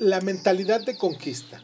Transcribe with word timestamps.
La 0.00 0.22
mentalidad 0.22 0.82
de 0.82 0.96
conquista. 0.96 1.60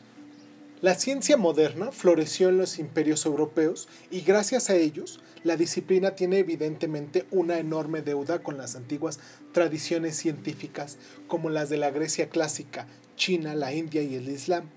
La 0.82 0.94
ciencia 0.94 1.38
moderna 1.38 1.90
floreció 1.90 2.50
en 2.50 2.58
los 2.58 2.78
imperios 2.78 3.24
europeos 3.24 3.88
y 4.10 4.20
gracias 4.20 4.68
a 4.68 4.76
ellos 4.76 5.20
la 5.42 5.56
disciplina 5.56 6.10
tiene 6.10 6.40
evidentemente 6.40 7.24
una 7.30 7.58
enorme 7.58 8.02
deuda 8.02 8.42
con 8.42 8.58
las 8.58 8.76
antiguas 8.76 9.20
tradiciones 9.52 10.18
científicas 10.18 10.98
como 11.28 11.48
las 11.48 11.70
de 11.70 11.78
la 11.78 11.90
Grecia 11.90 12.28
clásica, 12.28 12.86
China, 13.16 13.54
la 13.54 13.72
India 13.72 14.02
y 14.02 14.16
el 14.16 14.28
Islam. 14.28 14.68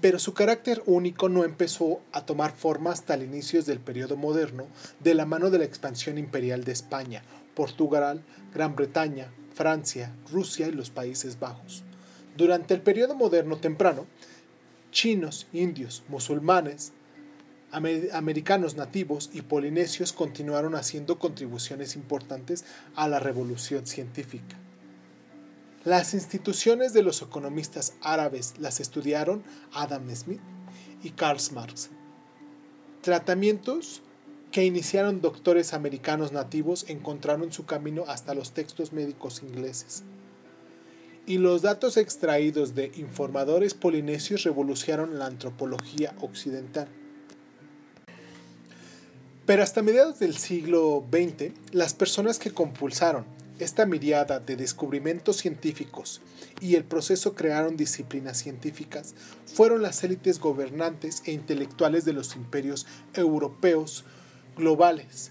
Pero 0.00 0.18
su 0.18 0.32
carácter 0.32 0.82
único 0.86 1.28
no 1.28 1.44
empezó 1.44 2.00
a 2.12 2.24
tomar 2.24 2.56
forma 2.56 2.92
hasta 2.92 3.12
el 3.12 3.24
inicio 3.24 3.62
del 3.62 3.78
periodo 3.78 4.16
moderno 4.16 4.68
de 5.00 5.12
la 5.12 5.26
mano 5.26 5.50
de 5.50 5.58
la 5.58 5.66
expansión 5.66 6.16
imperial 6.16 6.64
de 6.64 6.72
España, 6.72 7.22
Portugal, 7.54 8.24
Gran 8.54 8.74
Bretaña, 8.74 9.30
Francia, 9.52 10.14
Rusia 10.32 10.68
y 10.68 10.72
los 10.72 10.88
Países 10.88 11.38
Bajos. 11.38 11.85
Durante 12.36 12.74
el 12.74 12.82
periodo 12.82 13.14
moderno 13.14 13.56
temprano, 13.56 14.06
chinos, 14.90 15.46
indios, 15.54 16.02
musulmanes, 16.08 16.92
americanos 17.72 18.76
nativos 18.76 19.30
y 19.32 19.42
polinesios 19.42 20.12
continuaron 20.12 20.74
haciendo 20.74 21.18
contribuciones 21.18 21.96
importantes 21.96 22.64
a 22.94 23.08
la 23.08 23.20
revolución 23.20 23.86
científica. 23.86 24.56
Las 25.84 26.14
instituciones 26.14 26.92
de 26.92 27.02
los 27.02 27.22
economistas 27.22 27.94
árabes 28.02 28.54
las 28.58 28.80
estudiaron 28.80 29.42
Adam 29.72 30.14
Smith 30.14 30.40
y 31.02 31.10
Karl 31.10 31.38
Marx. 31.54 31.90
Tratamientos 33.00 34.02
que 34.50 34.64
iniciaron 34.64 35.20
doctores 35.20 35.72
americanos 35.72 36.32
nativos 36.32 36.84
encontraron 36.88 37.52
su 37.52 37.66
camino 37.66 38.04
hasta 38.08 38.34
los 38.34 38.52
textos 38.52 38.92
médicos 38.92 39.42
ingleses 39.42 40.02
y 41.26 41.38
los 41.38 41.62
datos 41.62 41.96
extraídos 41.96 42.74
de 42.74 42.92
informadores 42.96 43.74
polinesios 43.74 44.44
revolucionaron 44.44 45.18
la 45.18 45.26
antropología 45.26 46.14
occidental. 46.20 46.88
Pero 49.44 49.62
hasta 49.62 49.82
mediados 49.82 50.18
del 50.18 50.36
siglo 50.36 51.04
XX, 51.10 51.52
las 51.72 51.94
personas 51.94 52.38
que 52.38 52.52
compulsaron 52.52 53.24
esta 53.58 53.86
miriada 53.86 54.38
de 54.38 54.56
descubrimientos 54.56 55.38
científicos 55.38 56.20
y 56.60 56.74
el 56.74 56.84
proceso 56.84 57.34
crearon 57.34 57.76
disciplinas 57.76 58.38
científicas 58.38 59.14
fueron 59.46 59.82
las 59.82 60.04
élites 60.04 60.40
gobernantes 60.40 61.22
e 61.24 61.32
intelectuales 61.32 62.04
de 62.04 62.12
los 62.12 62.36
imperios 62.36 62.86
europeos 63.14 64.04
globales. 64.56 65.30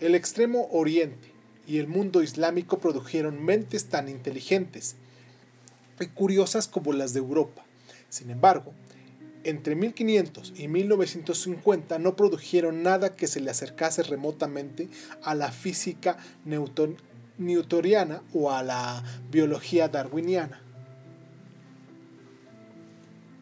El 0.00 0.14
extremo 0.14 0.68
oriente 0.72 1.28
y 1.66 1.78
el 1.78 1.86
mundo 1.86 2.22
islámico 2.22 2.78
produjeron 2.78 3.44
mentes 3.44 3.86
tan 3.86 4.08
inteligentes 4.08 4.96
curiosas 6.08 6.68
como 6.68 6.92
las 6.92 7.12
de 7.12 7.20
Europa. 7.20 7.64
Sin 8.08 8.30
embargo, 8.30 8.72
entre 9.44 9.74
1500 9.74 10.52
y 10.56 10.68
1950 10.68 11.98
no 11.98 12.16
produjeron 12.16 12.82
nada 12.82 13.16
que 13.16 13.26
se 13.26 13.40
le 13.40 13.50
acercase 13.50 14.02
remotamente 14.02 14.88
a 15.22 15.34
la 15.34 15.50
física 15.50 16.18
newtoniana 17.38 18.22
o 18.34 18.50
a 18.50 18.62
la 18.62 19.02
biología 19.30 19.88
darwiniana. 19.88 20.60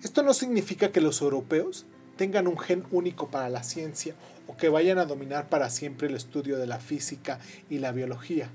Esto 0.02 0.22
no 0.22 0.34
significa 0.34 0.92
que 0.92 1.00
los 1.00 1.20
europeos 1.20 1.86
tengan 2.16 2.46
un 2.46 2.58
gen 2.58 2.84
único 2.92 3.28
para 3.28 3.48
la 3.48 3.64
ciencia 3.64 4.14
o 4.46 4.56
que 4.56 4.68
vayan 4.68 4.98
a 4.98 5.04
dominar 5.04 5.48
para 5.48 5.70
siempre 5.70 6.06
el 6.08 6.14
estudio 6.14 6.58
de 6.58 6.66
la 6.66 6.78
física 6.78 7.40
y 7.68 7.78
la 7.78 7.90
biología. 7.90 8.50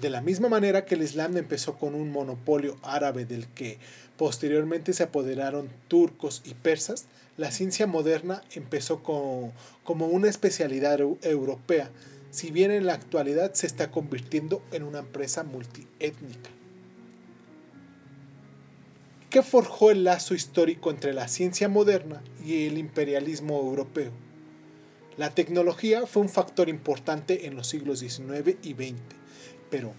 De 0.00 0.10
la 0.10 0.20
misma 0.20 0.48
manera 0.48 0.84
que 0.84 0.94
el 0.94 1.02
Islam 1.02 1.36
empezó 1.36 1.76
con 1.76 1.96
un 1.96 2.12
monopolio 2.12 2.76
árabe 2.82 3.24
del 3.24 3.48
que 3.48 3.78
posteriormente 4.16 4.92
se 4.92 5.02
apoderaron 5.02 5.68
turcos 5.88 6.40
y 6.44 6.54
persas, 6.54 7.06
la 7.36 7.50
ciencia 7.50 7.88
moderna 7.88 8.44
empezó 8.54 9.02
como, 9.02 9.52
como 9.82 10.06
una 10.06 10.28
especialidad 10.28 11.00
europea, 11.22 11.90
si 12.30 12.52
bien 12.52 12.70
en 12.70 12.86
la 12.86 12.94
actualidad 12.94 13.54
se 13.54 13.66
está 13.66 13.90
convirtiendo 13.90 14.62
en 14.70 14.84
una 14.84 15.00
empresa 15.00 15.42
multiétnica. 15.42 16.50
¿Qué 19.30 19.42
forjó 19.42 19.90
el 19.90 20.04
lazo 20.04 20.34
histórico 20.34 20.90
entre 20.90 21.12
la 21.12 21.26
ciencia 21.26 21.68
moderna 21.68 22.22
y 22.44 22.66
el 22.66 22.78
imperialismo 22.78 23.58
europeo? 23.58 24.12
La 25.16 25.30
tecnología 25.30 26.06
fue 26.06 26.22
un 26.22 26.28
factor 26.28 26.68
importante 26.68 27.46
en 27.46 27.56
los 27.56 27.66
siglos 27.66 27.98
XIX 27.98 28.56
y 28.62 28.74
XX 28.74 29.18
pero 29.70 29.92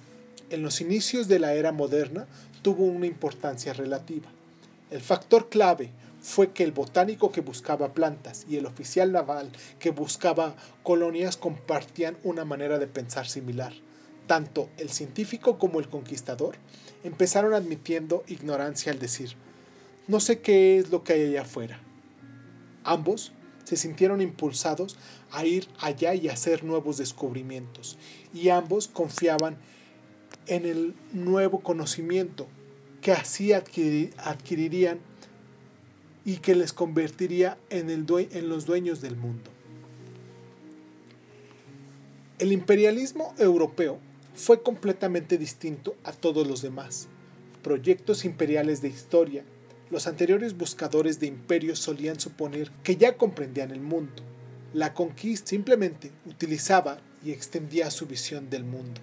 en 0.50 0.62
los 0.62 0.82
inicios 0.82 1.28
de 1.28 1.40
la 1.40 1.54
era 1.54 1.72
moderna 1.72 2.28
tuvo 2.62 2.86
una 2.86 3.06
importancia 3.06 3.74
relativa. 3.74 4.30
El 4.92 5.02
factor 5.02 5.50
clave 5.50 5.92
fue 6.22 6.52
que 6.52 6.64
el 6.64 6.72
botánico 6.72 7.32
que 7.32 7.42
buscaba 7.42 7.94
plantas 7.94 8.46
y 8.50 8.58
el 8.58 8.66
oficial 8.66 9.12
naval 9.12 9.52
que 9.80 9.92
buscaba 9.92 10.56
colonias 10.84 11.38
compartían 11.38 12.18
una 12.24 12.46
manera 12.46 12.80
de 12.80 12.88
pensar 12.88 13.28
similar. 13.28 13.74
Tanto 14.28 14.70
el 14.78 14.90
científico 14.90 15.58
como 15.58 15.80
el 15.80 15.90
conquistador 15.90 16.56
empezaron 17.04 17.54
admitiendo 17.54 18.24
ignorancia 18.28 18.92
al 18.92 19.00
decir, 19.00 19.36
no 20.08 20.20
sé 20.20 20.40
qué 20.40 20.78
es 20.78 20.90
lo 20.90 21.04
que 21.04 21.14
hay 21.14 21.22
allá 21.24 21.44
afuera. 21.44 21.80
Ambos 22.84 23.32
se 23.70 23.78
sintieron 23.78 24.20
impulsados 24.20 24.98
a 25.30 25.46
ir 25.46 25.68
allá 25.80 26.16
y 26.16 26.28
hacer 26.28 26.64
nuevos 26.64 26.98
descubrimientos, 26.98 28.00
y 28.34 28.50
ambos 28.50 28.88
confiaban 28.88 29.58
en 30.48 30.66
el 30.66 30.96
nuevo 31.14 31.60
conocimiento 31.60 32.48
que 33.00 33.12
así 33.12 33.54
adquirirían 33.54 34.98
y 36.26 36.38
que 36.38 36.56
les 36.56 36.74
convertiría 36.74 37.60
en, 37.70 37.92
el 37.92 38.08
en 38.32 38.50
los 38.50 38.66
dueños 38.66 39.02
del 39.02 39.16
mundo. 39.16 39.52
El 42.40 42.52
imperialismo 42.52 43.36
europeo 43.38 44.00
fue 44.34 44.64
completamente 44.64 45.38
distinto 45.38 45.96
a 46.04 46.12
todos 46.12 46.48
los 46.48 46.64
demás. 46.64 47.08
Proyectos 47.62 48.26
imperiales 48.26 48.82
de 48.82 48.88
historia, 48.88 49.44
los 49.92 50.08
anteriores 50.08 50.56
buscadores 50.56 51.20
de 51.20 51.28
imperios 51.28 51.80
solían 51.80 52.20
suponer 52.20 52.72
que 52.84 52.96
ya 52.96 53.18
comprendían 53.18 53.72
el 53.72 53.82
mundo. 53.82 54.24
La 54.74 54.94
conquista 54.94 55.50
simplemente 55.50 56.12
utilizaba 56.26 57.00
y 57.24 57.32
extendía 57.32 57.90
su 57.90 58.06
visión 58.06 58.50
del 58.50 58.64
mundo. 58.64 59.02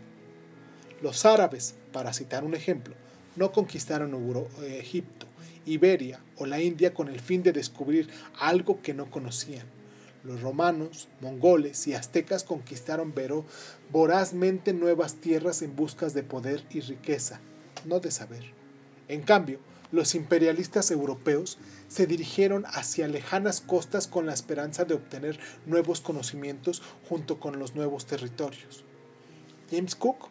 Los 1.03 1.27
árabes, 1.27 1.75
para 1.93 2.13
citar 2.13 2.45
un 2.45 2.55
ejemplo, 2.55 2.95
no 3.35 3.53
conquistaron 3.53 4.15
Egipto, 4.63 5.27
Iberia 5.67 6.21
o 6.37 6.47
la 6.47 6.61
India 6.61 6.95
con 6.95 7.09
el 7.09 7.21
fin 7.21 7.43
de 7.43 7.53
descubrir 7.53 8.09
algo 8.39 8.81
que 8.81 8.95
no 8.95 9.11
conocían. 9.11 9.67
Los 10.25 10.41
romanos, 10.41 11.09
mongoles 11.21 11.87
y 11.87 11.95
aztecas 11.95 12.45
conquistaron 12.45 13.13
vorazmente 13.91 14.73
nuevas 14.73 15.17
tierras 15.17 15.63
en 15.63 15.77
busca 15.77 16.09
de 16.09 16.23
poder 16.23 16.65
y 16.71 16.81
riqueza, 16.81 17.41
no 17.85 18.01
de 18.01 18.11
saber. 18.11 18.45
En 19.09 19.23
cambio, 19.23 19.59
los 19.93 20.15
imperialistas 20.15 20.91
europeos 20.91 21.59
se 21.89 22.07
dirigieron 22.07 22.65
hacia 22.67 23.09
lejanas 23.09 23.61
costas 23.61 24.07
con 24.07 24.27
la 24.27 24.35
esperanza 24.35 24.85
de 24.85 24.95
obtener 24.95 25.39
nuevos 25.67 26.01
conocimientos 26.01 26.83
junto 27.09 27.39
con 27.39 27.59
los 27.59 27.75
nuevos 27.75 28.07
territorios. 28.07 28.85
James 29.71 29.95
Cook 29.95 30.29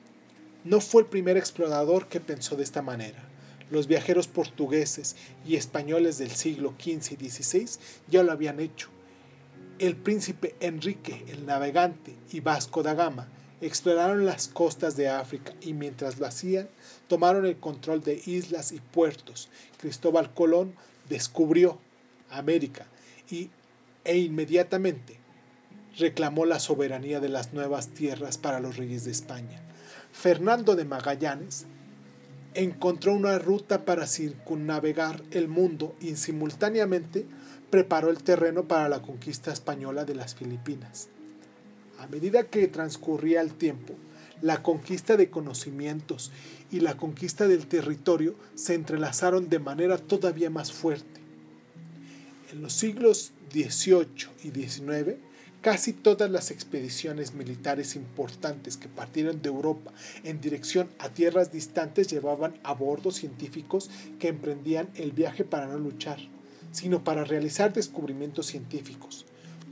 no 0.63 0.81
fue 0.81 1.03
el 1.03 1.07
primer 1.07 1.37
explorador 1.37 2.07
que 2.07 2.19
pensó 2.19 2.55
de 2.55 2.63
esta 2.63 2.81
manera. 2.81 3.23
Los 3.69 3.87
viajeros 3.87 4.27
portugueses 4.27 5.15
y 5.45 5.55
españoles 5.55 6.17
del 6.17 6.31
siglo 6.31 6.73
XV 6.79 7.21
y 7.21 7.29
XVI 7.29 7.69
ya 8.09 8.23
lo 8.23 8.31
habían 8.31 8.59
hecho. 8.59 8.89
El 9.79 9.95
príncipe 9.95 10.55
Enrique 10.59 11.25
el 11.27 11.45
Navegante 11.45 12.15
y 12.31 12.39
Vasco 12.39 12.83
da 12.83 12.93
Gama 12.93 13.27
exploraron 13.61 14.25
las 14.25 14.47
costas 14.47 14.95
de 14.95 15.09
África 15.09 15.53
y 15.61 15.73
mientras 15.73 16.19
lo 16.19 16.25
hacían 16.25 16.67
tomaron 17.07 17.45
el 17.45 17.57
control 17.57 18.01
de 18.01 18.21
islas 18.25 18.71
y 18.71 18.79
puertos. 18.79 19.49
Cristóbal 19.77 20.33
Colón 20.33 20.75
descubrió 21.09 21.79
América 22.29 22.85
y, 23.29 23.49
e 24.03 24.17
inmediatamente 24.17 25.17
reclamó 25.97 26.45
la 26.45 26.59
soberanía 26.59 27.19
de 27.19 27.29
las 27.29 27.53
nuevas 27.53 27.89
tierras 27.89 28.37
para 28.37 28.59
los 28.59 28.77
reyes 28.77 29.05
de 29.05 29.11
España. 29.11 29.61
Fernando 30.11 30.75
de 30.75 30.85
Magallanes 30.85 31.65
encontró 32.53 33.13
una 33.13 33.37
ruta 33.37 33.85
para 33.85 34.07
circunnavegar 34.07 35.21
el 35.31 35.47
mundo 35.47 35.95
y 35.99 36.15
simultáneamente 36.15 37.25
preparó 37.69 38.09
el 38.09 38.23
terreno 38.23 38.63
para 38.63 38.89
la 38.89 39.01
conquista 39.01 39.51
española 39.51 40.05
de 40.05 40.15
las 40.15 40.35
Filipinas. 40.35 41.09
A 41.99 42.07
medida 42.07 42.43
que 42.43 42.67
transcurría 42.67 43.41
el 43.41 43.53
tiempo, 43.53 43.93
la 44.41 44.61
conquista 44.61 45.17
de 45.17 45.29
conocimientos 45.29 46.31
y 46.71 46.79
la 46.81 46.97
conquista 46.97 47.47
del 47.47 47.67
territorio 47.67 48.35
se 48.55 48.73
entrelazaron 48.73 49.49
de 49.49 49.59
manera 49.59 49.97
todavía 49.97 50.49
más 50.49 50.71
fuerte. 50.71 51.21
En 52.51 52.61
los 52.61 52.73
siglos 52.73 53.31
XVIII 53.51 54.27
y 54.43 54.51
XIX, 54.51 55.17
Casi 55.65 55.93
todas 55.93 56.29
las 56.29 56.51
expediciones 56.51 57.33
militares 57.33 57.95
importantes 57.95 58.77
que 58.77 58.87
partieron 58.87 59.41
de 59.41 59.49
Europa 59.49 59.91
en 60.23 60.39
dirección 60.39 60.87
a 60.99 61.09
tierras 61.09 61.51
distantes 61.51 62.07
llevaban 62.07 62.53
a 62.61 62.75
bordo 62.75 63.09
científicos 63.09 63.89
que 64.19 64.27
emprendían 64.27 64.89
el 64.93 65.11
viaje 65.11 65.43
para 65.43 65.65
no 65.65 65.79
luchar, 65.79 66.19
sino 66.71 67.03
para 67.03 67.23
realizar 67.23 67.73
descubrimientos 67.73 68.45
científicos. 68.45 69.25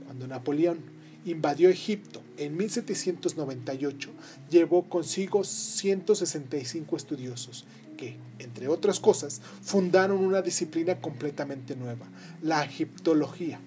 Cuando 0.04 0.26
Napoleón 0.26 0.80
invadió 1.24 1.68
Egipto 1.68 2.22
en 2.36 2.56
1798, 2.56 4.10
llevó 4.50 4.82
consigo 4.88 5.44
165 5.44 6.96
estudiosos 6.96 7.64
que, 7.96 8.16
entre 8.38 8.68
otras 8.68 9.00
cosas, 9.00 9.40
fundaron 9.62 10.18
una 10.18 10.42
disciplina 10.42 11.00
completamente 11.00 11.76
nueva, 11.76 12.06
la 12.42 12.64
egiptología 12.64 13.60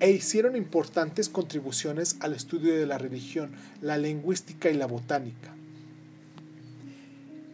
e 0.00 0.10
hicieron 0.10 0.56
importantes 0.56 1.28
contribuciones 1.28 2.16
al 2.20 2.32
estudio 2.32 2.74
de 2.74 2.86
la 2.86 2.98
religión, 2.98 3.50
la 3.82 3.98
lingüística 3.98 4.70
y 4.70 4.74
la 4.74 4.86
botánica. 4.86 5.54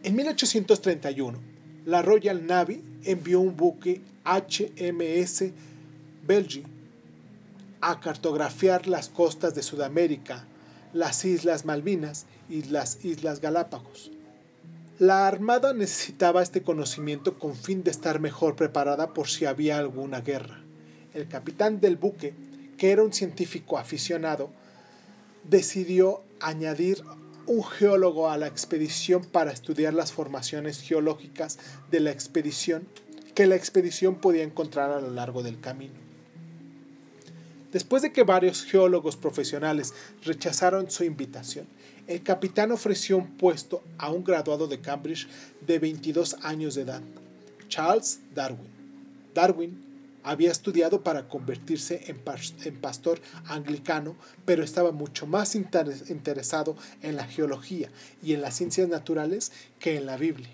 En 0.03 0.15
1831, 0.15 1.39
la 1.85 2.01
Royal 2.01 2.45
Navy 2.45 2.83
envió 3.03 3.39
un 3.39 3.57
buque 3.57 4.01
HMS 4.23 5.45
Belgi 6.27 6.63
a 7.89 7.99
cartografiar 7.99 8.87
las 8.87 9.09
costas 9.09 9.55
de 9.55 9.63
Sudamérica, 9.63 10.45
las 10.93 11.25
Islas 11.25 11.65
Malvinas 11.65 12.25
y 12.49 12.63
las 12.63 13.03
Islas 13.03 13.41
Galápagos. 13.41 14.11
La 14.99 15.27
Armada 15.27 15.73
necesitaba 15.73 16.41
este 16.41 16.63
conocimiento 16.63 17.37
con 17.37 17.55
fin 17.55 17.83
de 17.83 17.91
estar 17.91 18.19
mejor 18.19 18.55
preparada 18.55 19.13
por 19.13 19.27
si 19.27 19.45
había 19.45 19.77
alguna 19.77 20.21
guerra 20.21 20.65
el 21.15 21.27
capitán 21.27 21.79
del 21.79 21.95
buque, 21.95 22.33
que 22.77 22.91
era 22.91 23.01
un 23.01 23.13
científico 23.13 23.77
aficionado, 23.77 24.51
decidió 25.49 26.21
añadir 26.41 27.03
un 27.47 27.63
geólogo 27.63 28.29
a 28.29 28.37
la 28.37 28.47
expedición 28.47 29.23
para 29.23 29.51
estudiar 29.51 29.93
las 29.93 30.11
formaciones 30.11 30.81
geológicas 30.81 31.57
de 31.89 32.01
la 32.01 32.11
expedición 32.11 32.87
que 33.33 33.47
la 33.47 33.55
expedición 33.55 34.15
podía 34.15 34.43
encontrar 34.43 34.91
a 34.91 35.01
lo 35.01 35.11
largo 35.11 35.41
del 35.41 35.59
camino. 35.59 36.04
Después 37.71 38.01
de 38.01 38.13
que 38.13 38.23
varios 38.23 38.63
geólogos 38.63 39.15
profesionales 39.15 39.93
rechazaron 40.23 40.89
su 40.89 41.03
invitación, 41.03 41.67
el 42.07 42.21
capitán 42.23 42.71
ofreció 42.71 43.17
un 43.17 43.37
puesto 43.37 43.83
a 43.97 44.11
un 44.11 44.23
graduado 44.23 44.67
de 44.67 44.79
Cambridge 44.79 45.27
de 45.65 45.79
22 45.79 46.37
años 46.43 46.75
de 46.75 46.83
edad, 46.83 47.01
Charles 47.67 48.19
Darwin. 48.33 48.69
Darwin 49.33 49.85
había 50.25 50.51
estudiado 50.51 51.03
para 51.03 51.27
convertirse 51.27 52.03
en, 52.07 52.75
pastor 52.81 53.21
anglicano, 53.45 54.15
pero 54.43 54.63
estaba 54.63 54.91
mucho 54.91 55.27
más 55.27 55.53
interesado 55.55 56.75
en 57.03 57.15
la 57.15 57.25
geología 57.25 57.89
y 58.23 58.33
en 58.33 58.41
las 58.41 58.55
ciencias 58.55 58.89
naturales 58.89 59.51
que 59.77 59.97
en 59.97 60.07
la 60.07 60.17
Biblia. 60.17 60.49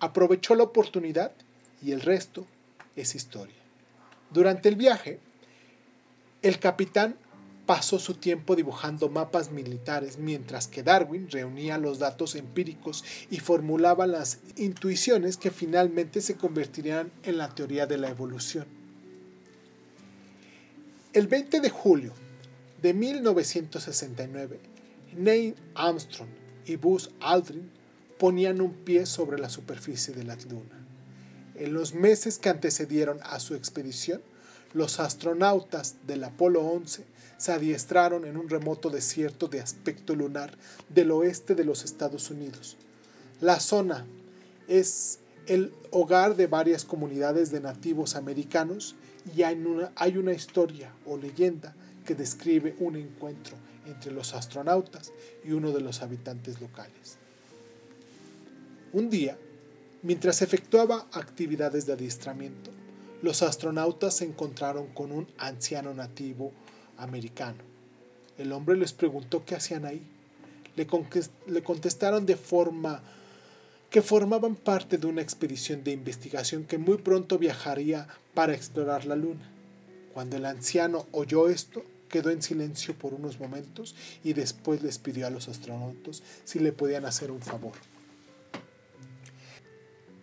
Aprovechó 0.00 0.54
la 0.54 0.62
oportunidad 0.62 1.32
y 1.82 1.92
el 1.92 2.00
resto 2.00 2.46
es 2.96 3.14
historia. 3.14 3.54
Durante 4.30 4.70
el 4.70 4.76
viaje, 4.76 5.20
el 6.46 6.60
capitán 6.60 7.16
pasó 7.66 7.98
su 7.98 8.14
tiempo 8.14 8.54
dibujando 8.54 9.08
mapas 9.08 9.50
militares, 9.50 10.18
mientras 10.18 10.68
que 10.68 10.84
Darwin 10.84 11.28
reunía 11.28 11.76
los 11.76 11.98
datos 11.98 12.36
empíricos 12.36 13.04
y 13.32 13.40
formulaba 13.40 14.06
las 14.06 14.38
intuiciones 14.54 15.38
que 15.38 15.50
finalmente 15.50 16.20
se 16.20 16.36
convertirían 16.36 17.10
en 17.24 17.38
la 17.38 17.52
teoría 17.52 17.86
de 17.86 17.98
la 17.98 18.10
evolución. 18.10 18.64
El 21.12 21.26
20 21.26 21.58
de 21.58 21.70
julio 21.70 22.12
de 22.80 22.94
1969, 22.94 24.60
Neil 25.16 25.56
Armstrong 25.74 26.30
y 26.64 26.76
Buzz 26.76 27.10
Aldrin 27.18 27.68
ponían 28.20 28.60
un 28.60 28.72
pie 28.72 29.04
sobre 29.04 29.40
la 29.40 29.48
superficie 29.48 30.14
de 30.14 30.22
la 30.22 30.36
Luna. 30.48 30.86
En 31.56 31.74
los 31.74 31.92
meses 31.92 32.38
que 32.38 32.50
antecedieron 32.50 33.18
a 33.24 33.40
su 33.40 33.56
expedición, 33.56 34.22
los 34.76 35.00
astronautas 35.00 35.96
del 36.06 36.22
Apolo 36.22 36.60
11 36.60 37.02
se 37.38 37.52
adiestraron 37.52 38.26
en 38.26 38.36
un 38.36 38.50
remoto 38.50 38.90
desierto 38.90 39.48
de 39.48 39.60
aspecto 39.60 40.14
lunar 40.14 40.52
del 40.90 41.12
oeste 41.12 41.54
de 41.54 41.64
los 41.64 41.82
Estados 41.82 42.30
Unidos. 42.30 42.76
La 43.40 43.58
zona 43.58 44.04
es 44.68 45.18
el 45.46 45.72
hogar 45.92 46.36
de 46.36 46.46
varias 46.46 46.84
comunidades 46.84 47.50
de 47.50 47.60
nativos 47.60 48.16
americanos 48.16 48.96
y 49.34 49.44
hay 49.44 49.56
una, 49.56 49.92
hay 49.96 50.18
una 50.18 50.34
historia 50.34 50.92
o 51.06 51.16
leyenda 51.16 51.74
que 52.04 52.14
describe 52.14 52.76
un 52.78 52.96
encuentro 52.96 53.56
entre 53.86 54.12
los 54.12 54.34
astronautas 54.34 55.10
y 55.42 55.52
uno 55.52 55.72
de 55.72 55.80
los 55.80 56.02
habitantes 56.02 56.60
locales. 56.60 57.16
Un 58.92 59.08
día, 59.08 59.38
mientras 60.02 60.42
efectuaba 60.42 61.06
actividades 61.12 61.86
de 61.86 61.94
adiestramiento, 61.94 62.75
los 63.22 63.42
astronautas 63.42 64.16
se 64.16 64.24
encontraron 64.24 64.88
con 64.88 65.12
un 65.12 65.26
anciano 65.38 65.94
nativo 65.94 66.52
americano. 66.98 67.62
El 68.38 68.52
hombre 68.52 68.76
les 68.76 68.92
preguntó 68.92 69.44
qué 69.44 69.54
hacían 69.54 69.84
ahí. 69.84 70.02
Le, 70.76 70.86
le 71.46 71.62
contestaron 71.62 72.26
de 72.26 72.36
forma 72.36 73.02
que 73.90 74.02
formaban 74.02 74.56
parte 74.56 74.98
de 74.98 75.06
una 75.06 75.22
expedición 75.22 75.82
de 75.82 75.92
investigación 75.92 76.64
que 76.64 76.76
muy 76.76 76.98
pronto 76.98 77.38
viajaría 77.38 78.08
para 78.34 78.54
explorar 78.54 79.06
la 79.06 79.16
Luna. 79.16 79.50
Cuando 80.12 80.36
el 80.36 80.44
anciano 80.44 81.06
oyó 81.12 81.48
esto, 81.48 81.82
quedó 82.08 82.30
en 82.30 82.42
silencio 82.42 82.94
por 82.94 83.14
unos 83.14 83.40
momentos 83.40 83.94
y 84.22 84.32
después 84.32 84.82
les 84.82 84.98
pidió 84.98 85.26
a 85.26 85.30
los 85.30 85.48
astronautas 85.48 86.22
si 86.44 86.58
le 86.58 86.72
podían 86.72 87.04
hacer 87.04 87.30
un 87.30 87.40
favor. 87.40 87.74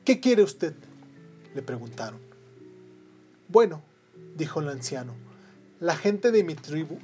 ¿Qué 0.05 0.19
quiere 0.19 0.43
usted? 0.43 0.73
le 1.55 1.61
preguntaron. 1.61 2.32
Bueno, 3.53 3.83
dijo 4.35 4.61
el 4.61 4.69
anciano, 4.69 5.13
la 5.79 5.95
gente 5.95 6.31
de 6.31 6.43
mi 6.43 6.55
tribu 6.55 6.97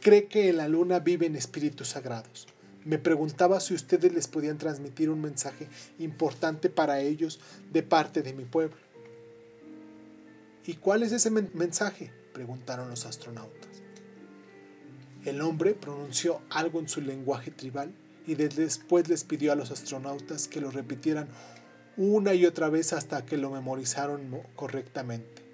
cree 0.00 0.24
que 0.24 0.48
en 0.48 0.56
la 0.56 0.68
luna 0.68 1.00
viven 1.00 1.36
espíritus 1.36 1.88
sagrados. 1.88 2.46
Me 2.86 2.98
preguntaba 2.98 3.60
si 3.60 3.74
ustedes 3.74 4.10
les 4.14 4.26
podían 4.26 4.56
transmitir 4.56 5.10
un 5.10 5.20
mensaje 5.20 5.68
importante 5.98 6.70
para 6.70 7.00
ellos 7.00 7.40
de 7.74 7.82
parte 7.82 8.22
de 8.22 8.32
mi 8.32 8.46
pueblo. 8.46 8.78
¿Y 10.64 10.76
cuál 10.76 11.02
es 11.02 11.12
ese 11.12 11.30
mensaje? 11.30 12.10
preguntaron 12.32 12.88
los 12.88 13.04
astronautas. 13.04 13.82
El 15.26 15.42
hombre 15.42 15.74
pronunció 15.74 16.40
algo 16.48 16.80
en 16.80 16.88
su 16.88 17.02
lenguaje 17.02 17.50
tribal 17.50 17.92
y 18.26 18.34
después 18.34 19.10
les 19.10 19.24
pidió 19.24 19.52
a 19.52 19.56
los 19.56 19.70
astronautas 19.70 20.48
que 20.48 20.62
lo 20.62 20.70
repitieran 20.70 21.28
una 21.98 22.32
y 22.32 22.46
otra 22.46 22.70
vez 22.70 22.94
hasta 22.94 23.26
que 23.26 23.36
lo 23.36 23.50
memorizaron 23.50 24.40
correctamente. 24.54 25.45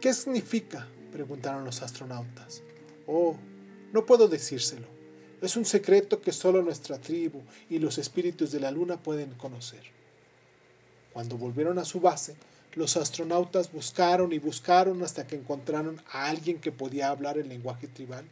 ¿Qué 0.00 0.14
significa? 0.14 0.88
preguntaron 1.12 1.64
los 1.64 1.82
astronautas. 1.82 2.62
Oh, 3.06 3.36
no 3.92 4.06
puedo 4.06 4.28
decírselo. 4.28 4.86
Es 5.42 5.56
un 5.56 5.64
secreto 5.66 6.22
que 6.22 6.32
solo 6.32 6.62
nuestra 6.62 6.98
tribu 6.98 7.42
y 7.68 7.78
los 7.78 7.98
espíritus 7.98 8.50
de 8.50 8.60
la 8.60 8.70
luna 8.70 8.96
pueden 8.96 9.32
conocer. 9.34 9.82
Cuando 11.12 11.36
volvieron 11.36 11.78
a 11.78 11.84
su 11.84 12.00
base, 12.00 12.34
los 12.74 12.96
astronautas 12.96 13.72
buscaron 13.72 14.32
y 14.32 14.38
buscaron 14.38 15.02
hasta 15.02 15.26
que 15.26 15.36
encontraron 15.36 16.00
a 16.12 16.28
alguien 16.28 16.60
que 16.60 16.72
podía 16.72 17.10
hablar 17.10 17.36
el 17.36 17.48
lenguaje 17.48 17.88
tribal 17.88 18.24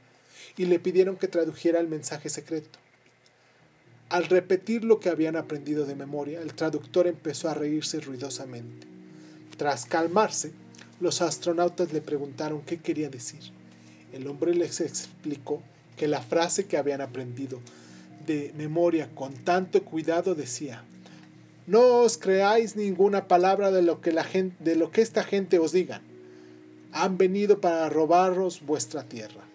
y 0.56 0.66
le 0.66 0.78
pidieron 0.78 1.16
que 1.16 1.28
tradujera 1.28 1.80
el 1.80 1.88
mensaje 1.88 2.30
secreto. 2.30 2.78
Al 4.08 4.25
repetir 4.25 4.84
lo 4.84 5.00
que 5.00 5.10
habían 5.10 5.37
aprendido 5.37 5.84
de 5.84 5.96
memoria, 5.96 6.40
el 6.40 6.54
traductor 6.54 7.06
empezó 7.06 7.50
a 7.50 7.54
reírse 7.54 8.00
ruidosamente. 8.00 8.87
Tras 9.58 9.84
calmarse, 9.84 10.52
los 11.00 11.23
astronautas 11.23 11.93
le 11.93 12.00
preguntaron 12.00 12.62
qué 12.62 12.78
quería 12.78 13.09
decir. 13.09 13.40
El 14.12 14.26
hombre 14.26 14.55
les 14.55 14.81
explicó 14.81 15.62
que 15.97 16.09
la 16.09 16.21
frase 16.21 16.67
que 16.67 16.76
habían 16.76 17.00
aprendido 17.00 17.61
de 18.26 18.52
memoria 18.57 19.09
con 19.14 19.33
tanto 19.35 19.83
cuidado 19.85 20.35
decía, 20.35 20.85
no 21.67 22.00
os 22.00 22.17
creáis 22.17 22.76
ninguna 22.76 23.28
palabra 23.28 23.71
de 23.71 23.83
lo 23.83 24.00
que, 24.00 24.12
la 24.12 24.25
gente, 24.25 24.57
de 24.64 24.76
lo 24.76 24.90
que 24.90 25.02
esta 25.02 25.23
gente 25.23 25.59
os 25.59 25.73
diga. 25.73 26.00
Han 26.93 27.19
venido 27.19 27.61
para 27.61 27.90
robaros 27.90 28.62
vuestra 28.64 29.02
tierra. 29.02 29.48